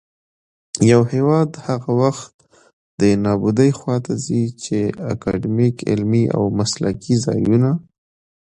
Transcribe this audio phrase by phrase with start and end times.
[0.89, 2.35] يـو هـېواد هغـه وخـت
[2.99, 4.79] دې نـابـودۍ خـواته ځـي ،چـې
[5.13, 7.71] اکـادميـک، عـلمـي او مـسلـکي ځـايـونــه